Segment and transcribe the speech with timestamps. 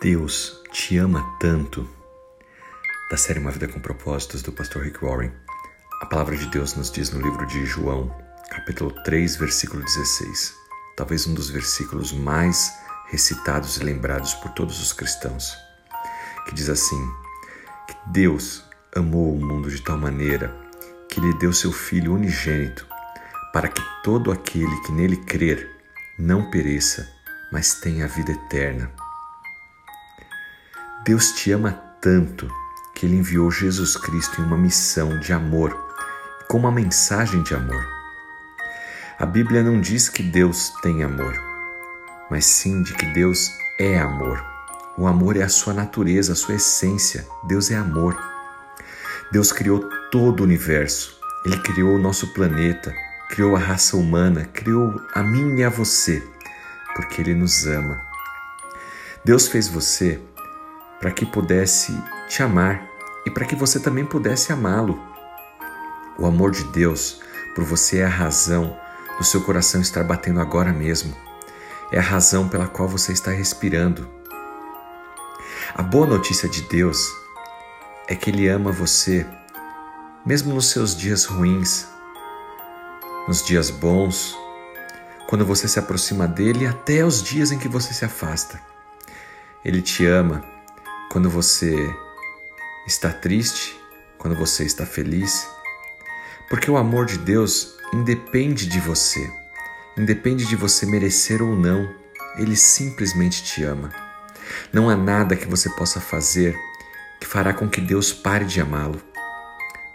[0.00, 1.88] Deus te ama tanto.
[3.10, 5.32] Da série Uma Vida com Propósitos, do pastor Rick Warren,
[6.02, 8.14] a palavra de Deus nos diz no livro de João,
[8.50, 10.54] capítulo 3, versículo 16,
[10.98, 12.70] talvez um dos versículos mais
[13.08, 15.56] recitados e lembrados por todos os cristãos,
[16.44, 17.02] que diz assim:
[17.88, 20.54] que Deus amou o mundo de tal maneira
[21.08, 22.86] que lhe deu seu Filho unigênito,
[23.50, 25.70] para que todo aquele que nele crer
[26.18, 27.08] não pereça,
[27.50, 29.05] mas tenha a vida eterna.
[31.06, 31.70] Deus te ama
[32.00, 32.50] tanto
[32.92, 35.72] que Ele enviou Jesus Cristo em uma missão de amor,
[36.48, 37.86] com uma mensagem de amor.
[39.16, 41.40] A Bíblia não diz que Deus tem amor,
[42.28, 44.44] mas sim de que Deus é amor.
[44.98, 47.24] O amor é a sua natureza, a sua essência.
[47.46, 48.18] Deus é amor.
[49.30, 51.20] Deus criou todo o universo.
[51.44, 52.92] Ele criou o nosso planeta,
[53.28, 56.20] criou a raça humana, criou a mim e a você,
[56.96, 58.00] porque Ele nos ama.
[59.24, 60.20] Deus fez você
[61.00, 61.92] para que pudesse
[62.28, 62.88] te amar
[63.26, 65.00] e para que você também pudesse amá-lo.
[66.18, 67.20] O amor de Deus
[67.54, 68.78] por você é a razão
[69.18, 71.14] do seu coração estar batendo agora mesmo.
[71.90, 74.08] É a razão pela qual você está respirando.
[75.74, 76.98] A boa notícia de Deus
[78.08, 79.26] é que Ele ama você,
[80.24, 81.86] mesmo nos seus dias ruins,
[83.28, 84.36] nos dias bons,
[85.28, 88.60] quando você se aproxima dele, até os dias em que você se afasta.
[89.64, 90.55] Ele te ama
[91.10, 91.74] quando você
[92.86, 93.78] está triste,
[94.18, 95.48] quando você está feliz,
[96.48, 99.30] porque o amor de Deus independe de você,
[99.96, 101.92] independe de você merecer ou não,
[102.36, 103.90] ele simplesmente te ama.
[104.72, 106.56] Não há nada que você possa fazer
[107.20, 109.00] que fará com que Deus pare de amá-lo.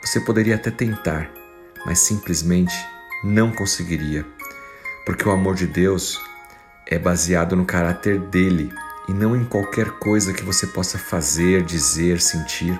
[0.00, 1.30] Você poderia até tentar,
[1.84, 2.74] mas simplesmente
[3.24, 4.24] não conseguiria,
[5.04, 6.20] porque o amor de Deus
[6.86, 8.72] é baseado no caráter dele
[9.08, 12.78] e não em qualquer coisa que você possa fazer, dizer, sentir.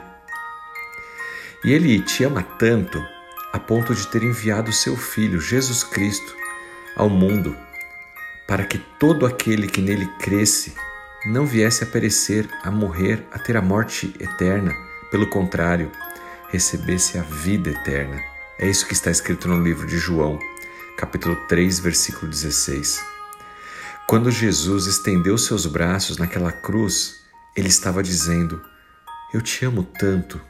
[1.64, 3.02] E Ele te ama tanto
[3.52, 6.36] a ponto de ter enviado seu Filho, Jesus Cristo,
[6.94, 7.56] ao mundo,
[8.46, 10.74] para que todo aquele que nele cresce
[11.26, 14.72] não viesse a perecer, a morrer, a ter a morte eterna,
[15.10, 15.90] pelo contrário,
[16.50, 18.20] recebesse a vida eterna.
[18.58, 20.38] É isso que está escrito no livro de João,
[20.96, 23.17] capítulo 3, versículo 16.
[24.08, 27.14] Quando Jesus estendeu seus braços naquela cruz,
[27.54, 28.58] ele estava dizendo:
[29.34, 30.40] Eu te amo tanto.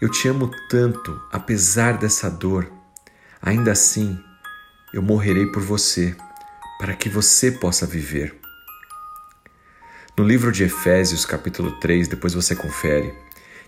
[0.00, 2.72] Eu te amo tanto, apesar dessa dor.
[3.42, 4.18] Ainda assim,
[4.94, 6.16] eu morrerei por você,
[6.80, 8.34] para que você possa viver.
[10.16, 13.12] No livro de Efésios, capítulo 3, depois você confere,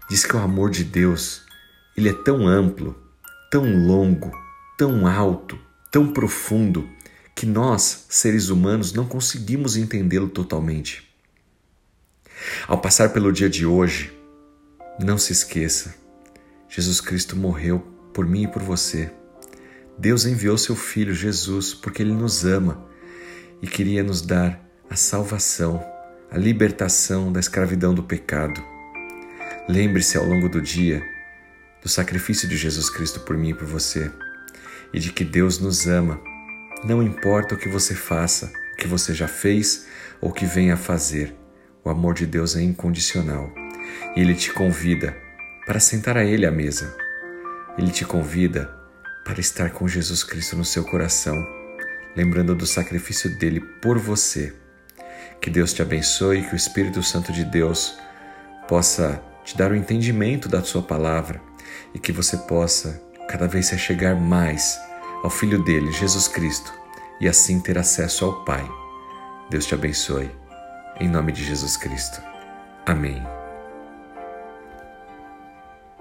[0.09, 1.43] diz que o amor de Deus,
[1.95, 2.97] ele é tão amplo,
[3.51, 4.33] tão longo,
[4.79, 5.59] tão alto,
[5.91, 6.89] tão profundo,
[7.41, 11.11] que nós, seres humanos, não conseguimos entendê-lo totalmente.
[12.69, 14.13] Ao passar pelo dia de hoje,
[15.03, 15.95] não se esqueça:
[16.69, 17.79] Jesus Cristo morreu
[18.13, 19.11] por mim e por você.
[19.97, 22.87] Deus enviou seu Filho Jesus porque Ele nos ama
[23.63, 25.83] e queria nos dar a salvação,
[26.31, 28.63] a libertação da escravidão do pecado.
[29.67, 31.03] Lembre-se ao longo do dia
[31.83, 34.13] do sacrifício de Jesus Cristo por mim e por você
[34.93, 36.21] e de que Deus nos ama
[36.83, 39.87] não importa o que você faça, o que você já fez
[40.21, 41.35] ou o que venha a fazer,
[41.85, 43.53] o amor de Deus é incondicional.
[44.17, 45.17] E Ele te convida
[45.67, 46.97] para sentar a Ele à mesa.
[47.77, 48.71] Ele te convida
[49.25, 51.37] para estar com Jesus Cristo no seu coração,
[52.17, 54.55] lembrando do sacrifício dele por você.
[55.41, 57.99] Que Deus te abençoe, que o Espírito Santo de Deus
[58.69, 61.41] possa te dar o entendimento da sua palavra
[61.95, 64.79] e que você possa cada vez se chegar mais
[65.23, 66.73] ao Filho dele, Jesus Cristo,
[67.21, 68.67] e assim ter acesso ao Pai.
[69.51, 70.31] Deus te abençoe.
[70.99, 72.21] Em nome de Jesus Cristo.
[72.87, 73.40] Amém.